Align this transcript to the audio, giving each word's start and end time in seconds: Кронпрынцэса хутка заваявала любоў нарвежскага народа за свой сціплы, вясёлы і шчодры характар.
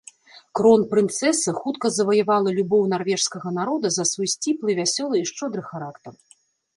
Кронпрынцэса 0.59 1.49
хутка 1.59 1.91
заваявала 1.97 2.49
любоў 2.59 2.81
нарвежскага 2.93 3.49
народа 3.59 3.87
за 3.99 4.03
свой 4.13 4.27
сціплы, 4.35 4.69
вясёлы 4.81 5.15
і 5.21 5.29
шчодры 5.31 5.63
характар. 5.71 6.13